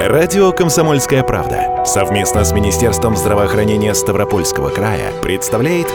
Радио 0.00 0.50
«Комсомольская 0.50 1.22
правда» 1.22 1.84
совместно 1.86 2.44
с 2.44 2.52
Министерством 2.52 3.16
здравоохранения 3.16 3.94
Ставропольского 3.94 4.68
края 4.68 5.12
представляет 5.22 5.86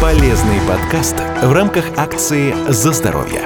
полезный 0.00 0.60
подкаст 0.66 1.16
в 1.42 1.52
рамках 1.52 1.84
акции 1.96 2.54
«За 2.68 2.92
здоровье». 2.92 3.42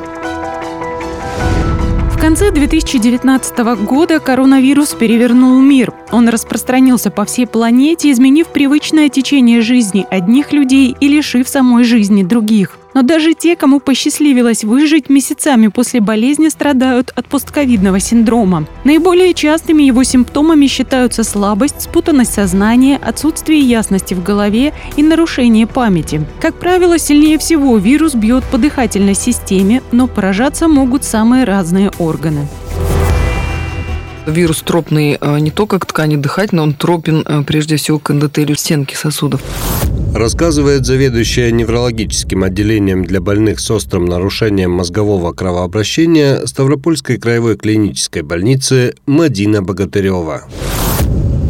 В 2.13 2.19
конце 2.21 2.51
2019 2.51 3.59
года 3.85 4.21
коронавирус 4.21 4.91
перевернул 4.91 5.59
мир. 5.61 5.95
Он 6.13 6.29
распространился 6.29 7.11
по 7.11 7.25
всей 7.25 7.47
планете, 7.47 8.13
изменив 8.13 8.49
привычное 8.49 9.09
течение 9.09 9.63
жизни 9.63 10.07
одних 10.11 10.53
людей 10.53 10.95
и 11.01 11.09
лишив 11.09 11.49
самой 11.49 11.85
жизни 11.85 12.23
других. 12.23 12.79
Но 12.95 13.03
даже 13.03 13.35
те, 13.35 13.57
кому 13.57 13.81
посчастливилось 13.81 14.65
выжить, 14.65 15.11
месяцами 15.11 15.67
после 15.69 16.01
болезни 16.01 16.49
страдают 16.49 17.13
от 17.15 17.27
постковидного 17.27 18.01
синдрома. 18.01 18.67
Наиболее 18.85 19.35
частыми 19.35 19.83
его 19.83 20.05
симптомами 20.05 20.67
считаются 20.69 21.25
слабость, 21.25 21.83
спутанность 21.83 22.33
сознания, 22.33 22.97
отсутствие 22.97 23.61
ясности 23.61 24.15
в 24.15 24.23
голове 24.23 24.73
и 24.97 25.03
нарушение 25.03 25.67
памяти. 25.67 26.25
Как 26.41 26.55
правило, 26.55 26.99
сильнее 26.99 27.39
всего 27.39 27.77
вирус 27.79 28.15
бьет 28.15 28.45
по 28.45 28.59
дыхательной 28.59 29.15
системе, 29.15 29.83
но 29.91 30.07
поражаться 30.07 30.69
могут 30.69 31.05
самые 31.05 31.45
разные 31.45 31.91
органы. 31.99 32.47
Вирус 34.27 34.63
тропный 34.63 35.19
э, 35.21 35.39
не 35.41 35.51
только 35.51 35.79
к 35.79 35.87
ткани 35.87 36.17
дыхательной, 36.17 36.63
он 36.63 36.75
тропен 36.75 37.25
э, 37.27 37.43
прежде 37.43 37.77
всего 37.77 37.99
к 37.99 38.11
эндотелию 38.11 38.57
стенки 38.57 38.95
сосудов 38.95 39.43
рассказывает 40.15 40.87
заведующая 40.87 41.51
неврологическим 41.51 42.45
отделением 42.45 43.05
для 43.05 43.21
больных 43.21 43.59
с 43.59 43.71
острым 43.71 44.05
нарушением 44.05 44.71
мозгового 44.71 45.33
кровообращения 45.33 46.47
Ставропольской 46.47 47.19
краевой 47.19 47.57
клинической 47.57 48.23
больницы 48.23 48.95
Мадина 49.07 49.61
Богатырева 49.61 50.45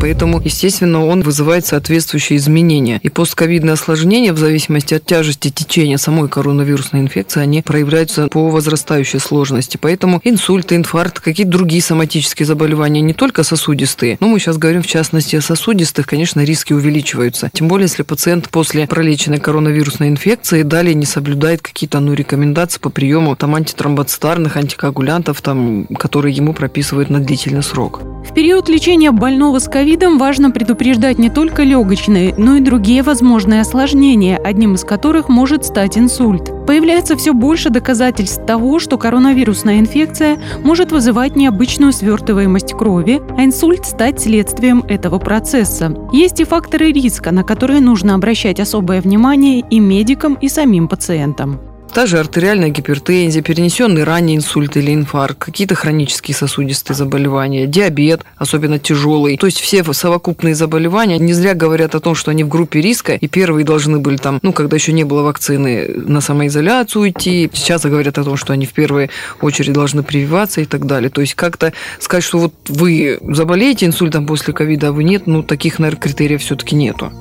поэтому, 0.05 0.39
естественно, 0.39 1.07
он 1.07 1.23
вызывает 1.23 1.65
соответствующие 1.65 2.37
изменения. 2.37 3.01
И 3.03 3.09
постковидные 3.09 3.73
осложнения, 3.73 4.35
в 4.35 4.39
зависимости 4.39 4.93
от 4.93 5.07
тяжести 5.07 5.49
течения 5.49 5.97
самой 5.97 6.29
коронавирусной 6.29 7.01
инфекции, 7.01 7.41
они 7.41 7.63
проявляются 7.63 8.29
по 8.29 8.51
возрастающей 8.51 9.19
сложности. 9.19 9.79
Поэтому 9.81 10.21
инсульты, 10.23 10.77
инфаркт, 10.77 11.21
какие-то 11.21 11.53
другие 11.53 11.81
соматические 11.81 12.45
заболевания, 12.45 13.01
не 13.01 13.15
только 13.15 13.45
сосудистые, 13.45 14.19
но 14.21 14.29
мы 14.29 14.41
сейчас 14.41 14.59
говорим 14.59 14.83
в 14.83 14.87
частности 14.87 15.37
о 15.37 15.41
сосудистых, 15.41 16.07
конечно, 16.07 16.45
риски 16.45 16.75
увеличиваются. 16.75 17.49
Тем 17.55 17.69
более, 17.69 17.87
если 17.87 18.03
пациент 18.03 18.51
после 18.51 18.87
пролеченной 18.87 19.39
коронавирусной 19.39 20.09
инфекции 20.09 20.65
далее 20.65 20.95
не 20.95 21.07
соблюдает 21.07 21.63
какие-то 21.63 22.01
ну, 22.01 22.13
рекомендации 22.13 22.79
по 22.79 22.91
приему 22.91 23.37
там, 23.37 23.55
антитромбоцитарных, 23.55 24.59
антикоагулянтов, 24.59 25.41
там, 25.41 25.87
которые 25.87 26.37
ему 26.37 26.53
прописывают 26.53 27.09
на 27.09 27.21
длительный 27.21 27.63
срок. 27.63 28.03
В 28.25 28.33
период 28.33 28.69
лечения 28.69 29.13
больного 29.13 29.59
с 29.59 29.69
ковидом 29.69 30.19
важно 30.19 30.51
предупреждать 30.51 31.19
не 31.19 31.29
только 31.29 31.63
легочные, 31.63 32.35
но 32.37 32.57
и 32.57 32.61
другие 32.61 33.03
возможные 33.03 33.61
осложнения, 33.61 34.39
одним 34.39 34.75
из 34.75 34.83
которых 34.83 35.29
может 35.29 35.65
стать 35.65 35.99
инсульт. 35.99 36.51
Появляется 36.67 37.17
все 37.17 37.35
больше 37.35 37.69
доказательств 37.69 38.45
того, 38.47 38.79
что 38.79 38.97
коронавирусная 38.97 39.79
инфекция 39.79 40.39
может 40.65 40.91
вызывать 40.91 41.37
необычную 41.37 41.93
свертываемость 41.93 42.73
крови, 42.73 43.21
а 43.37 43.45
инсульт 43.45 43.85
стать 43.85 44.21
следствием 44.21 44.83
этого 44.89 45.19
процесса. 45.19 45.95
Есть 46.13 46.41
и 46.41 46.45
факторы 46.45 46.93
риска, 46.93 47.31
на 47.31 47.45
которые 47.45 47.81
нужно 47.81 48.15
обращать 48.15 48.59
особое 48.59 49.03
внимание 49.03 49.61
и 49.61 49.79
медикам, 49.79 50.35
и 50.35 50.49
самим 50.49 50.89
пациентам. 50.89 51.61
Та 51.95 52.07
же 52.07 52.19
артериальная 52.19 52.71
гипертензия, 52.71 53.41
перенесенный 53.41 54.03
ранний 54.03 54.35
инсульт 54.35 54.77
или 54.77 54.93
инфаркт, 54.93 55.39
какие-то 55.39 55.77
хронические 55.77 56.35
сосудистые 56.35 56.97
заболевания, 56.97 57.69
диабет, 57.69 58.25
особенно 58.37 58.81
тяжелый. 58.81 59.37
То 59.37 59.47
есть 59.47 59.61
все 59.61 59.85
совокупные 59.85 60.57
заболевания 60.57 61.19
не 61.19 61.33
зря 61.33 61.55
говорят 61.55 61.95
о 61.95 62.01
том, 62.01 62.17
что 62.17 62.33
они 62.33 62.43
в 62.43 62.49
группе 62.49 62.81
риска, 62.81 63.15
и 63.15 63.29
первые 63.29 63.65
должны 63.65 64.01
были 64.01 64.17
там, 64.17 64.41
ну, 64.43 64.53
когда 64.53 64.75
еще 64.75 64.93
не 64.93 65.05
было 65.05 65.23
вакцины, 65.23 65.89
на 65.95 66.21
самоизоляцию 66.21 67.03
уйти. 67.03 67.49
Сейчас 67.55 67.85
говорят 67.85 68.19
о 68.19 68.25
том, 68.25 68.37
что 68.37 68.53
они 68.53 68.67
в 68.67 68.73
первую 68.73 69.11
очередь 69.41 69.73
должны 69.73 70.03
прививаться 70.03 70.63
и 70.63 70.65
так 70.65 70.87
далее. 70.87 71.11
То 71.11 71.21
есть 71.21 71.35
как-то 71.35 71.73
сказать, 72.01 72.25
что 72.25 72.39
вот 72.39 72.55
вы 72.67 73.21
заболеете 73.23 73.87
инсультом 73.87 74.27
после 74.27 74.53
ковида, 74.53 74.89
а 74.89 74.93
вы 74.93 75.05
нет, 75.05 75.29
ну, 75.29 75.45
таких, 75.45 75.79
наверное, 75.79 76.01
критериев 76.01 76.43
все-таки 76.43 76.75
нету. 76.75 77.13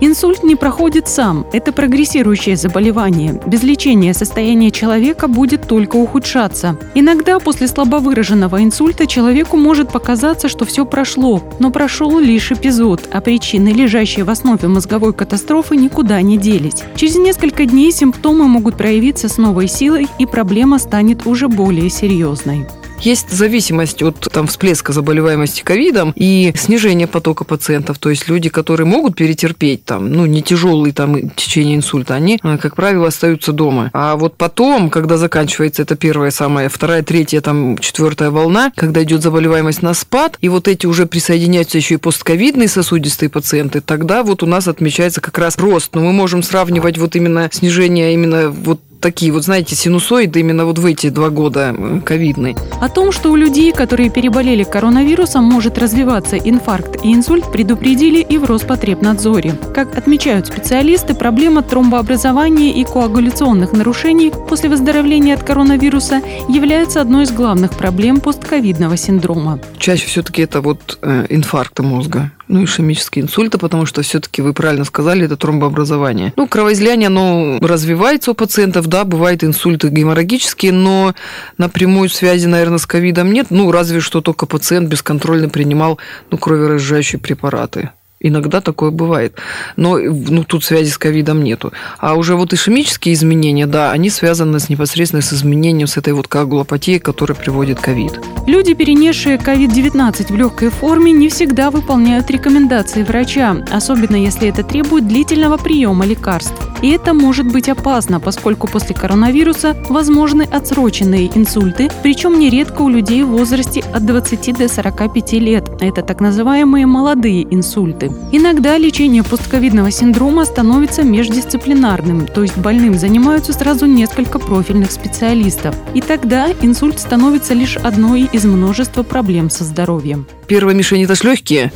Инсульт 0.00 0.42
не 0.42 0.56
проходит 0.56 1.08
сам. 1.08 1.46
Это 1.52 1.72
прогрессирующее 1.72 2.56
заболевание. 2.56 3.40
Без 3.46 3.62
лечения 3.62 4.12
состояние 4.12 4.70
человека 4.70 5.26
будет 5.26 5.66
только 5.66 5.96
ухудшаться. 5.96 6.78
Иногда 6.94 7.38
после 7.38 7.66
слабовыраженного 7.66 8.62
инсульта 8.62 9.06
человеку 9.06 9.56
может 9.56 9.90
показаться, 9.90 10.48
что 10.48 10.66
все 10.66 10.84
прошло, 10.84 11.42
но 11.58 11.70
прошел 11.70 12.18
лишь 12.18 12.52
эпизод, 12.52 13.08
а 13.10 13.22
причины, 13.22 13.70
лежащие 13.70 14.24
в 14.24 14.30
основе 14.30 14.68
мозговой 14.68 15.14
катастрофы, 15.14 15.76
никуда 15.76 16.20
не 16.20 16.36
делись. 16.36 16.84
Через 16.94 17.16
несколько 17.16 17.64
дней 17.64 17.90
симптомы 17.90 18.46
могут 18.48 18.76
проявиться 18.76 19.30
с 19.30 19.38
новой 19.38 19.66
силой, 19.66 20.08
и 20.18 20.26
проблема 20.26 20.78
станет 20.78 21.26
уже 21.26 21.48
более 21.48 21.88
серьезной. 21.88 22.66
Есть 23.00 23.30
зависимость 23.30 24.02
от 24.02 24.20
там, 24.32 24.46
всплеска 24.46 24.92
заболеваемости 24.92 25.62
ковидом 25.62 26.12
и 26.16 26.52
снижения 26.56 27.06
потока 27.06 27.44
пациентов. 27.44 27.98
То 27.98 28.10
есть 28.10 28.28
люди, 28.28 28.48
которые 28.48 28.86
могут 28.86 29.16
перетерпеть 29.16 29.84
там, 29.84 30.10
ну, 30.10 30.26
не 30.26 30.42
тяжелые 30.42 30.92
там 30.92 31.30
течение 31.30 31.76
инсульта, 31.76 32.14
они, 32.14 32.38
э, 32.42 32.58
как 32.58 32.76
правило, 32.76 33.08
остаются 33.08 33.52
дома. 33.52 33.90
А 33.92 34.16
вот 34.16 34.36
потом, 34.36 34.90
когда 34.90 35.16
заканчивается 35.16 35.82
это 35.82 35.96
первая, 35.96 36.30
самая, 36.30 36.68
вторая, 36.68 37.02
третья, 37.02 37.40
там, 37.40 37.78
четвертая 37.78 38.30
волна, 38.30 38.72
когда 38.74 39.02
идет 39.02 39.22
заболеваемость 39.22 39.82
на 39.82 39.94
спад, 39.94 40.38
и 40.40 40.48
вот 40.48 40.68
эти 40.68 40.86
уже 40.86 41.06
присоединяются 41.06 41.78
еще 41.78 41.94
и 41.94 41.98
постковидные 41.98 42.68
сосудистые 42.68 43.28
пациенты, 43.28 43.80
тогда 43.80 44.22
вот 44.22 44.42
у 44.42 44.46
нас 44.46 44.68
отмечается 44.68 45.20
как 45.20 45.38
раз 45.38 45.58
рост. 45.58 45.94
Но 45.94 46.00
мы 46.00 46.12
можем 46.12 46.42
сравнивать 46.42 46.98
вот 46.98 47.14
именно 47.16 47.48
снижение 47.52 48.14
именно 48.14 48.50
вот 48.50 48.80
такие 49.06 49.30
вот, 49.30 49.44
знаете, 49.44 49.76
синусоиды 49.76 50.40
именно 50.40 50.66
вот 50.66 50.80
в 50.80 50.84
эти 50.84 51.10
два 51.10 51.30
года 51.30 51.72
ковидные. 52.04 52.56
О 52.80 52.88
том, 52.88 53.12
что 53.12 53.30
у 53.30 53.36
людей, 53.36 53.70
которые 53.72 54.10
переболели 54.10 54.64
коронавирусом, 54.64 55.44
может 55.44 55.78
развиваться 55.78 56.36
инфаркт 56.36 57.04
и 57.04 57.14
инсульт, 57.14 57.52
предупредили 57.52 58.18
и 58.18 58.36
в 58.36 58.46
Роспотребнадзоре. 58.46 59.52
Как 59.72 59.96
отмечают 59.96 60.48
специалисты, 60.48 61.14
проблема 61.14 61.62
тромбообразования 61.62 62.72
и 62.72 62.82
коагуляционных 62.82 63.70
нарушений 63.70 64.32
после 64.48 64.68
выздоровления 64.70 65.34
от 65.34 65.44
коронавируса 65.44 66.20
является 66.48 67.00
одной 67.00 67.26
из 67.26 67.30
главных 67.30 67.74
проблем 67.74 68.18
постковидного 68.18 68.96
синдрома. 68.96 69.60
Чаще 69.78 70.08
все-таки 70.08 70.42
это 70.42 70.60
вот 70.62 70.98
э, 71.00 71.26
инфаркты 71.28 71.84
мозга 71.84 72.32
ну, 72.48 72.64
ишемические 72.64 73.24
инсульты, 73.24 73.58
потому 73.58 73.86
что 73.86 74.02
все-таки 74.02 74.42
вы 74.42 74.52
правильно 74.52 74.84
сказали, 74.84 75.24
это 75.24 75.36
тромбообразование. 75.36 76.32
Ну, 76.36 76.46
кровоизлияние, 76.46 77.08
оно 77.08 77.58
развивается 77.60 78.30
у 78.30 78.34
пациентов, 78.34 78.86
да, 78.86 78.95
бывают 79.04 79.44
инсульты 79.44 79.88
геморрагические, 79.88 80.72
но 80.72 81.14
напрямую 81.58 82.08
связи, 82.08 82.46
наверное, 82.46 82.78
с 82.78 82.86
ковидом 82.86 83.32
нет. 83.32 83.48
Ну, 83.50 83.70
разве 83.70 84.00
что 84.00 84.20
только 84.20 84.46
пациент 84.46 84.88
бесконтрольно 84.88 85.48
принимал 85.48 85.98
ну, 86.30 86.38
кроверазжижающие 86.38 87.20
препараты. 87.20 87.90
Иногда 88.18 88.60
такое 88.60 88.90
бывает. 88.90 89.36
Но 89.76 89.98
ну, 89.98 90.42
тут 90.44 90.64
связи 90.64 90.90
с 90.90 90.96
ковидом 90.96 91.44
нету. 91.44 91.72
А 91.98 92.14
уже 92.14 92.34
вот 92.34 92.52
ишемические 92.54 93.14
изменения, 93.14 93.66
да, 93.66 93.92
они 93.92 94.08
связаны 94.08 94.58
с 94.58 94.70
непосредственно 94.70 95.22
с 95.22 95.32
изменением 95.34 95.86
с 95.86 95.98
этой 95.98 96.14
вот 96.14 96.26
коагулопатией, 96.26 96.98
которая 96.98 97.36
приводит 97.36 97.78
ковид. 97.78 98.18
Люди, 98.46 98.72
перенесшие 98.74 99.36
COVID-19 99.36 100.32
в 100.32 100.36
легкой 100.36 100.70
форме, 100.70 101.12
не 101.12 101.28
всегда 101.28 101.70
выполняют 101.70 102.30
рекомендации 102.30 103.02
врача, 103.02 103.64
особенно 103.70 104.16
если 104.16 104.48
это 104.48 104.62
требует 104.62 105.06
длительного 105.06 105.58
приема 105.58 106.06
лекарств. 106.06 106.54
И 106.82 106.90
это 106.90 107.14
может 107.14 107.50
быть 107.52 107.68
опасно, 107.68 108.20
поскольку 108.20 108.66
после 108.66 108.94
коронавируса 108.94 109.76
возможны 109.88 110.42
отсроченные 110.42 111.30
инсульты, 111.36 111.90
причем 112.02 112.38
нередко 112.38 112.82
у 112.82 112.88
людей 112.88 113.22
в 113.22 113.28
возрасте 113.28 113.80
от 113.92 114.06
20 114.06 114.56
до 114.56 114.68
45 114.68 115.32
лет. 115.34 115.70
Это 115.80 116.02
так 116.02 116.20
называемые 116.20 116.86
молодые 116.86 117.42
инсульты. 117.54 118.15
Иногда 118.32 118.76
лечение 118.76 119.22
постковидного 119.22 119.90
синдрома 119.90 120.44
становится 120.44 121.02
междисциплинарным, 121.02 122.26
то 122.26 122.42
есть 122.42 122.58
больным 122.58 122.98
занимаются 122.98 123.52
сразу 123.52 123.86
несколько 123.86 124.38
профильных 124.38 124.90
специалистов. 124.90 125.74
И 125.94 126.00
тогда 126.00 126.48
инсульт 126.60 126.98
становится 126.98 127.54
лишь 127.54 127.76
одной 127.76 128.28
из 128.32 128.44
множества 128.44 129.02
проблем 129.02 129.48
со 129.48 129.64
здоровьем. 129.64 130.26
Первая 130.48 130.74
мишень– 130.74 131.02
это 131.04 131.14
ж 131.14 131.22
легкие? 131.22 131.72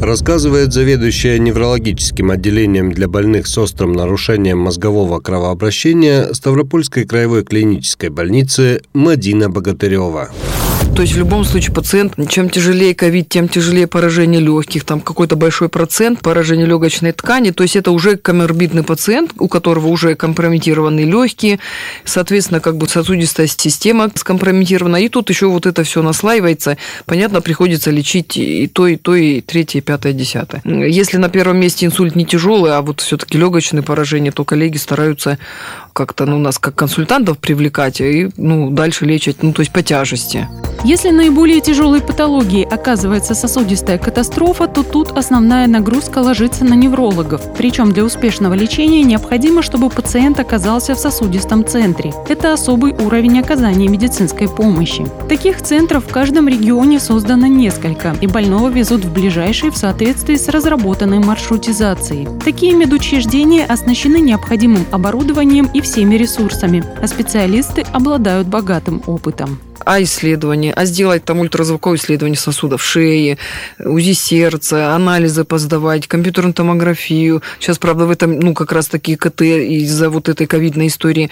рассказывает 0.00 0.72
заведующая 0.72 1.38
неврологическим 1.38 2.30
отделением 2.30 2.92
для 2.92 3.08
больных 3.08 3.46
с 3.46 3.56
острым 3.58 3.92
нарушением 3.92 4.58
мозгового 4.58 5.20
кровообращения 5.20 6.32
Ставропольской 6.32 7.04
краевой 7.04 7.44
клинической 7.44 8.10
больницы 8.10 8.82
Мадина 8.92 9.48
Богатырева. 9.48 10.30
То 10.94 11.02
есть 11.02 11.14
в 11.14 11.18
любом 11.18 11.44
случае 11.44 11.74
пациент, 11.74 12.14
чем 12.28 12.48
тяжелее 12.48 12.94
ковид, 12.94 13.28
тем 13.28 13.48
тяжелее 13.48 13.88
поражение 13.88 14.40
легких, 14.40 14.84
там 14.84 15.00
какой-то 15.00 15.34
большой 15.34 15.68
процент 15.68 16.20
поражения 16.20 16.66
легочной 16.66 17.10
ткани. 17.10 17.50
То 17.50 17.64
есть 17.64 17.74
это 17.74 17.90
уже 17.90 18.16
коморбидный 18.16 18.84
пациент, 18.84 19.32
у 19.38 19.48
которого 19.48 19.88
уже 19.88 20.14
компрометированы 20.14 21.00
легкие, 21.00 21.58
соответственно, 22.04 22.60
как 22.60 22.76
бы 22.76 22.88
сосудистая 22.88 23.48
система 23.48 24.08
скомпрометирована. 24.14 24.96
И 25.02 25.08
тут 25.08 25.30
еще 25.30 25.48
вот 25.48 25.66
это 25.66 25.82
все 25.82 26.00
наслаивается. 26.00 26.78
Понятно, 27.06 27.40
приходится 27.40 27.90
лечить 27.90 28.36
и 28.36 28.68
то, 28.68 28.86
и 28.86 28.94
то, 28.94 29.16
и 29.16 29.40
третье, 29.40 29.80
и 29.80 29.82
пятое, 29.82 30.12
и 30.12 30.14
десятое. 30.14 30.62
Если 30.64 31.16
на 31.16 31.28
первом 31.28 31.58
месте 31.58 31.86
инсульт 31.86 32.14
не 32.14 32.24
тяжелый, 32.24 32.72
а 32.72 32.82
вот 32.82 33.00
все-таки 33.00 33.36
легочные 33.36 33.82
поражения, 33.82 34.30
то 34.30 34.44
коллеги 34.44 34.76
стараются 34.76 35.38
как-то 35.94 36.26
ну, 36.26 36.38
нас 36.38 36.58
как 36.58 36.74
консультантов 36.74 37.38
привлекать 37.38 38.00
и 38.00 38.28
ну, 38.36 38.70
дальше 38.70 39.06
лечить, 39.06 39.42
ну, 39.42 39.52
то 39.52 39.60
есть 39.60 39.72
по 39.72 39.82
тяжести. 39.82 40.48
Если 40.84 41.08
наиболее 41.08 41.62
тяжелой 41.62 42.02
патологией 42.02 42.66
оказывается 42.66 43.34
сосудистая 43.34 43.96
катастрофа, 43.96 44.66
то 44.66 44.82
тут 44.82 45.16
основная 45.16 45.66
нагрузка 45.66 46.18
ложится 46.18 46.62
на 46.64 46.74
неврологов. 46.74 47.40
Причем 47.56 47.92
для 47.92 48.04
успешного 48.04 48.52
лечения 48.52 49.02
необходимо, 49.02 49.62
чтобы 49.62 49.88
пациент 49.88 50.40
оказался 50.40 50.94
в 50.94 50.98
сосудистом 50.98 51.66
центре. 51.66 52.12
Это 52.28 52.52
особый 52.52 52.92
уровень 52.92 53.40
оказания 53.40 53.88
медицинской 53.88 54.46
помощи. 54.46 55.06
Таких 55.26 55.62
центров 55.62 56.04
в 56.04 56.12
каждом 56.12 56.48
регионе 56.48 57.00
создано 57.00 57.46
несколько, 57.46 58.14
и 58.20 58.26
больного 58.26 58.68
везут 58.68 59.06
в 59.06 59.12
ближайший 59.12 59.70
в 59.70 59.78
соответствии 59.78 60.36
с 60.36 60.48
разработанной 60.48 61.20
маршрутизацией. 61.20 62.28
Такие 62.44 62.74
медучреждения 62.74 63.64
оснащены 63.64 64.20
необходимым 64.20 64.84
оборудованием 64.90 65.70
и 65.72 65.80
всеми 65.84 66.16
ресурсами, 66.16 66.82
а 67.00 67.06
специалисты 67.06 67.84
обладают 67.92 68.48
богатым 68.48 69.02
опытом 69.06 69.60
а 69.84 70.02
исследование, 70.02 70.72
а 70.72 70.84
сделать 70.84 71.24
там 71.24 71.40
ультразвуковое 71.40 71.98
исследование 71.98 72.38
сосудов 72.38 72.82
шеи, 72.82 73.38
УЗИ 73.78 74.12
сердца, 74.12 74.94
анализы 74.94 75.44
поздавать, 75.44 76.06
компьютерную 76.06 76.54
томографию. 76.54 77.42
Сейчас, 77.60 77.78
правда, 77.78 78.06
в 78.06 78.10
этом, 78.10 78.38
ну, 78.40 78.54
как 78.54 78.72
раз 78.72 78.88
такие 78.88 79.16
КТ 79.16 79.42
из-за 79.42 80.10
вот 80.10 80.28
этой 80.28 80.46
ковидной 80.46 80.88
истории 80.88 81.30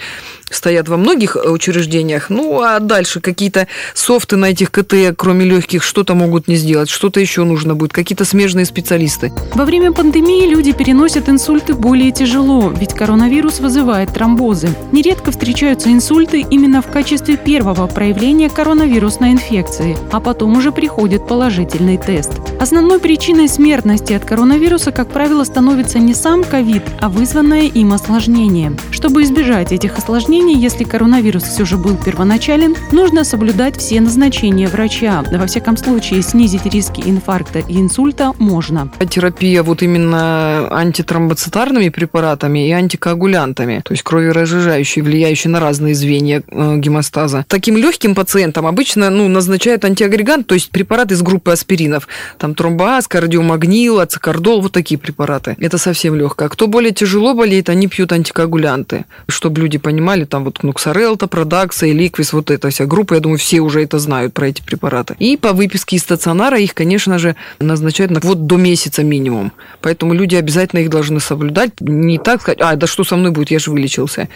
стоят 0.49 0.87
во 0.87 0.97
многих 0.97 1.35
учреждениях. 1.35 2.29
Ну, 2.29 2.61
а 2.61 2.79
дальше 2.79 3.19
какие-то 3.19 3.67
софты 3.93 4.37
на 4.37 4.45
этих 4.45 4.71
КТ, 4.71 5.15
кроме 5.17 5.45
легких, 5.45 5.83
что-то 5.83 6.13
могут 6.15 6.47
не 6.47 6.55
сделать, 6.55 6.89
что-то 6.89 7.19
еще 7.19 7.43
нужно 7.43 7.75
будет, 7.75 7.93
какие-то 7.93 8.25
смежные 8.25 8.65
специалисты. 8.65 9.31
Во 9.53 9.65
время 9.65 9.91
пандемии 9.91 10.47
люди 10.47 10.71
переносят 10.71 11.29
инсульты 11.29 11.73
более 11.73 12.11
тяжело, 12.11 12.69
ведь 12.69 12.93
коронавирус 12.93 13.59
вызывает 13.59 14.13
тромбозы. 14.13 14.69
Нередко 14.91 15.31
встречаются 15.31 15.91
инсульты 15.91 16.41
именно 16.41 16.81
в 16.81 16.87
качестве 16.87 17.37
первого 17.37 17.87
проявления 17.87 18.42
выявления 18.43 18.49
коронавирусной 18.49 19.31
инфекции, 19.31 19.97
а 20.11 20.19
потом 20.19 20.57
уже 20.57 20.71
приходит 20.71 21.27
положительный 21.27 21.97
тест. 21.97 22.31
Основной 22.59 22.99
причиной 22.99 23.47
смертности 23.47 24.13
от 24.13 24.25
коронавируса, 24.25 24.91
как 24.91 25.09
правило, 25.09 25.43
становится 25.43 25.99
не 25.99 26.13
сам 26.13 26.43
ковид, 26.43 26.83
а 27.01 27.09
вызванное 27.09 27.63
им 27.63 27.93
осложнение. 27.93 28.73
Чтобы 28.91 29.23
избежать 29.23 29.71
этих 29.71 29.97
осложнений, 29.97 30.55
если 30.55 30.83
коронавирус 30.83 31.43
все 31.43 31.65
же 31.65 31.77
был 31.77 31.97
первоначален, 31.97 32.75
нужно 32.91 33.23
соблюдать 33.23 33.77
все 33.77 34.01
назначения 34.01 34.67
врача. 34.67 35.23
Во 35.31 35.45
всяком 35.45 35.77
случае, 35.77 36.21
снизить 36.21 36.65
риски 36.65 37.01
инфаркта 37.05 37.59
и 37.59 37.79
инсульта 37.79 38.31
можно. 38.39 38.89
Терапия 39.09 39.63
вот 39.63 39.83
именно 39.83 40.67
антитромбоцитарными 40.71 41.89
препаратами 41.89 42.67
и 42.67 42.71
антикоагулянтами, 42.71 43.81
то 43.83 43.93
есть 43.93 44.03
кроверазжижающие, 44.03 45.03
влияющие 45.03 45.51
на 45.51 45.59
разные 45.59 45.95
звенья 45.95 46.43
э, 46.47 46.77
гемостаза. 46.77 47.45
Таким 47.47 47.77
легким 47.77 48.15
пациентам 48.15 48.32
пациентам 48.33 48.65
обычно 48.65 49.11
ну, 49.11 49.27
назначают 49.27 49.85
антиагрегант, 49.85 50.47
то 50.47 50.55
есть 50.55 50.71
препарат 50.71 51.11
из 51.11 51.21
группы 51.21 51.51
аспиринов. 51.51 52.07
Там 52.39 52.55
тромбоаз, 52.55 53.07
кардиомагнил, 53.07 53.99
ацикардол, 53.99 54.61
вот 54.61 54.71
такие 54.71 54.97
препараты. 54.97 55.55
Это 55.59 55.77
совсем 55.77 56.15
легко. 56.15 56.45
А 56.45 56.49
кто 56.49 56.65
более 56.65 56.91
тяжело 56.91 57.35
болеет, 57.35 57.69
они 57.69 57.87
пьют 57.87 58.11
антикоагулянты. 58.11 59.05
Чтобы 59.27 59.61
люди 59.61 59.77
понимали, 59.77 60.25
там 60.25 60.45
вот 60.45 60.63
Нуксарелта, 60.63 61.27
Продакса 61.27 61.85
и 61.85 61.93
Ликвис, 61.93 62.33
вот 62.33 62.49
эта 62.49 62.71
вся 62.71 62.85
группа, 62.87 63.13
я 63.13 63.19
думаю, 63.19 63.37
все 63.37 63.59
уже 63.59 63.83
это 63.83 63.99
знают 63.99 64.33
про 64.33 64.47
эти 64.47 64.63
препараты. 64.63 65.15
И 65.19 65.37
по 65.37 65.53
выписке 65.53 65.97
из 65.97 66.01
стационара 66.01 66.57
их, 66.57 66.73
конечно 66.73 67.19
же, 67.19 67.35
назначают 67.59 68.11
на 68.11 68.19
вот 68.19 68.47
до 68.47 68.57
месяца 68.57 69.03
минимум. 69.03 69.51
Поэтому 69.79 70.15
люди 70.15 70.35
обязательно 70.35 70.79
их 70.79 70.89
должны 70.89 71.19
соблюдать. 71.19 71.79
Не 71.81 72.17
так 72.17 72.41
сказать, 72.41 72.61
а, 72.61 72.75
да 72.75 72.87
что 72.87 73.03
со 73.03 73.15
мной 73.15 73.29
будет, 73.29 73.51
я 73.51 73.59
же 73.59 73.69
вылечился. 73.69 74.27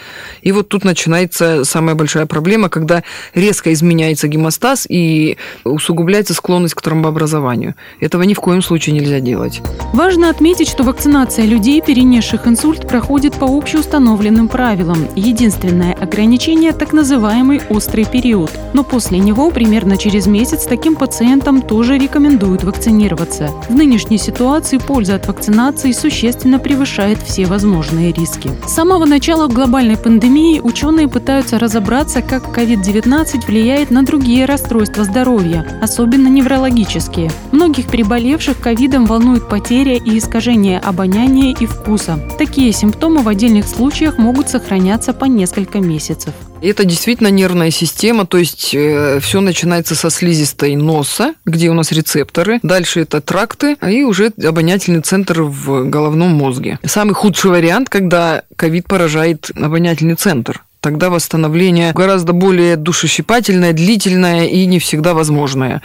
И 0.42 0.52
вот 0.52 0.68
тут 0.68 0.84
начинается 0.84 1.64
самая 1.64 1.96
большая 1.96 2.26
проблема, 2.26 2.68
когда 2.68 3.02
резко 3.34 3.72
изменяется 3.72 3.87
меняется 3.88 4.28
гемостаз 4.28 4.86
и 4.88 5.36
усугубляется 5.64 6.34
склонность 6.34 6.74
к 6.74 6.82
тромбообразованию. 6.82 7.74
Этого 8.00 8.22
ни 8.22 8.34
в 8.34 8.40
коем 8.40 8.62
случае 8.62 8.94
нельзя 8.94 9.20
делать. 9.20 9.60
Важно 9.92 10.30
отметить, 10.30 10.68
что 10.68 10.84
вакцинация 10.84 11.46
людей, 11.46 11.80
перенесших 11.80 12.46
инсульт, 12.46 12.86
проходит 12.86 13.34
по 13.34 13.46
общеустановленным 13.46 14.48
правилам. 14.48 15.08
Единственное 15.16 15.94
ограничение– 15.94 16.72
так 16.78 16.92
называемый 16.92 17.60
острый 17.70 18.04
период. 18.04 18.50
Но 18.74 18.84
после 18.84 19.18
него, 19.18 19.50
примерно 19.50 19.96
через 19.96 20.26
месяц, 20.26 20.64
таким 20.64 20.94
пациентам 20.94 21.62
тоже 21.62 21.98
рекомендуют 21.98 22.64
вакцинироваться. 22.64 23.50
В 23.68 23.74
нынешней 23.74 24.18
ситуации 24.18 24.78
польза 24.78 25.14
от 25.14 25.26
вакцинации 25.26 25.92
существенно 25.92 26.58
превышает 26.58 27.18
все 27.22 27.46
возможные 27.46 28.12
риски. 28.12 28.50
С 28.66 28.74
самого 28.74 29.06
начала 29.06 29.48
глобальной 29.48 29.96
пандемии 29.96 30.60
ученые 30.60 31.08
пытаются 31.08 31.58
разобраться, 31.58 32.20
как 32.22 32.44
COVID-19 32.56 33.46
влияет 33.46 33.77
влияет 33.78 33.90
на 33.92 34.02
другие 34.02 34.44
расстройства 34.44 35.04
здоровья, 35.04 35.64
особенно 35.80 36.26
неврологические. 36.26 37.30
Многих 37.52 37.88
переболевших 37.88 38.58
ковидом 38.58 39.06
волнует 39.06 39.48
потеря 39.48 39.94
и 39.94 40.18
искажение 40.18 40.80
обоняния 40.80 41.54
и 41.54 41.64
вкуса. 41.66 42.18
Такие 42.38 42.72
симптомы 42.72 43.22
в 43.22 43.28
отдельных 43.28 43.68
случаях 43.68 44.18
могут 44.18 44.48
сохраняться 44.48 45.12
по 45.12 45.26
несколько 45.26 45.78
месяцев. 45.78 46.34
Это 46.60 46.84
действительно 46.84 47.28
нервная 47.28 47.70
система, 47.70 48.26
то 48.26 48.36
есть 48.36 48.74
э, 48.74 49.20
все 49.20 49.40
начинается 49.40 49.94
со 49.94 50.10
слизистой 50.10 50.74
носа, 50.74 51.34
где 51.44 51.70
у 51.70 51.74
нас 51.74 51.92
рецепторы, 51.92 52.58
дальше 52.64 53.02
это 53.02 53.20
тракты 53.20 53.76
и 53.88 54.02
уже 54.02 54.32
обонятельный 54.44 55.02
центр 55.02 55.42
в 55.42 55.88
головном 55.88 56.32
мозге. 56.32 56.80
Самый 56.84 57.14
худший 57.14 57.52
вариант, 57.52 57.88
когда 57.88 58.42
ковид 58.56 58.88
поражает 58.88 59.52
обонятельный 59.54 60.16
центр 60.16 60.64
тогда 60.88 61.10
восстановление 61.10 61.92
гораздо 61.92 62.32
более 62.32 62.76
душещипательное, 62.76 63.74
длительное 63.74 64.46
и 64.46 64.64
не 64.64 64.78
всегда 64.78 65.12
возможное. 65.12 65.82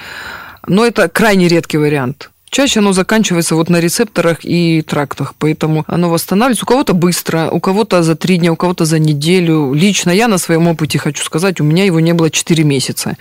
Но 0.65 0.85
это 0.85 1.09
крайне 1.09 1.50
редкий 1.50 1.77
вариант. 1.77 2.29
Чаще 2.50 2.79
оно 2.79 2.94
заканчивается 2.94 3.55
вот 3.55 3.67
на 3.67 3.81
рецепторах 3.81 4.45
и 4.45 4.81
трактах, 4.81 5.33
поэтому 5.38 5.83
оно 5.88 6.09
восстанавливается. 6.09 6.63
У 6.63 6.67
кого-то 6.67 6.94
быстро, 6.94 7.50
у 7.51 7.59
кого-то 7.59 8.01
за 8.01 8.15
три 8.15 8.38
дня, 8.38 8.53
у 8.53 8.55
кого-то 8.55 8.85
за 8.85 8.97
неделю. 8.97 9.73
Лично 9.73 10.09
я 10.09 10.29
на 10.29 10.38
своем 10.38 10.69
опыте 10.69 11.00
хочу 11.00 11.21
сказать, 11.21 11.59
у 11.59 11.65
меня 11.65 11.83
его 11.83 12.00
не 12.00 12.13
было 12.13 12.29
4 12.29 12.63
месяца. 12.63 13.17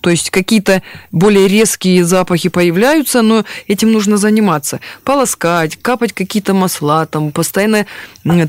То 0.00 0.10
есть 0.10 0.30
какие-то 0.30 0.84
более 1.10 1.48
резкие 1.48 2.04
запахи 2.04 2.48
появляются, 2.48 3.22
но 3.22 3.44
этим 3.66 3.90
нужно 3.90 4.18
заниматься. 4.18 4.78
Полоскать, 5.02 5.74
капать 5.82 6.12
какие-то 6.12 6.54
масла, 6.54 7.06
там, 7.06 7.32
постоянно 7.32 7.86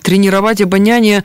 тренировать 0.04 0.62
обоняние 0.62 1.24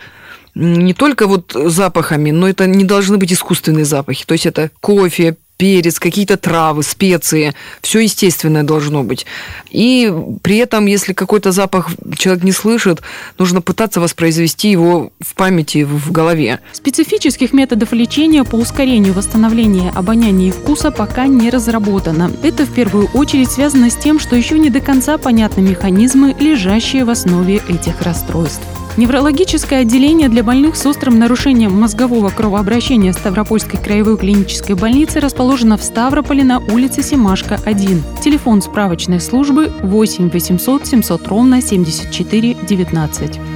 не 0.54 0.94
только 0.94 1.26
вот 1.26 1.52
запахами, 1.54 2.30
но 2.30 2.48
это 2.48 2.66
не 2.66 2.84
должны 2.84 3.18
быть 3.18 3.32
искусственные 3.32 3.84
запахи. 3.84 4.24
То 4.24 4.32
есть 4.32 4.46
это 4.46 4.70
кофе, 4.80 5.36
перец, 5.56 5.98
какие-то 5.98 6.36
травы, 6.36 6.82
специи, 6.82 7.54
все 7.80 8.00
естественное 8.00 8.64
должно 8.64 9.02
быть. 9.02 9.26
И 9.70 10.12
при 10.42 10.56
этом, 10.56 10.86
если 10.86 11.12
какой-то 11.12 11.52
запах 11.52 11.90
человек 12.16 12.44
не 12.44 12.52
слышит, 12.52 13.02
нужно 13.38 13.60
пытаться 13.60 14.00
воспроизвести 14.00 14.70
его 14.70 15.12
в 15.20 15.34
памяти, 15.34 15.84
в 15.84 16.10
голове. 16.10 16.60
Специфических 16.72 17.52
методов 17.52 17.92
лечения 17.92 18.44
по 18.44 18.56
ускорению 18.56 19.14
восстановления 19.14 19.90
обоняния 19.94 20.48
и 20.48 20.52
вкуса 20.52 20.90
пока 20.90 21.26
не 21.26 21.50
разработано. 21.50 22.32
Это 22.42 22.64
в 22.64 22.74
первую 22.74 23.06
очередь 23.08 23.50
связано 23.50 23.90
с 23.90 23.96
тем, 23.96 24.18
что 24.18 24.36
еще 24.36 24.58
не 24.58 24.70
до 24.70 24.80
конца 24.80 25.18
понятны 25.18 25.60
механизмы, 25.60 26.34
лежащие 26.38 27.04
в 27.04 27.10
основе 27.10 27.62
этих 27.68 28.02
расстройств. 28.02 28.62
Неврологическое 28.96 29.80
отделение 29.80 30.28
для 30.28 30.44
больных 30.44 30.76
с 30.76 30.86
острым 30.86 31.18
нарушением 31.18 31.72
мозгового 31.72 32.30
кровообращения 32.30 33.12
Ставропольской 33.12 33.80
краевой 33.80 34.16
клинической 34.16 34.76
больницы 34.76 35.18
расположено 35.18 35.76
в 35.76 35.82
Ставрополе 35.82 36.44
на 36.44 36.60
улице 36.60 37.02
Семашка, 37.02 37.58
1. 37.64 38.04
Телефон 38.22 38.62
справочной 38.62 39.20
службы 39.20 39.72
8 39.82 40.30
800 40.30 40.86
700 40.86 41.26
ровно 41.26 41.60
74 41.60 42.56
19. 42.68 43.53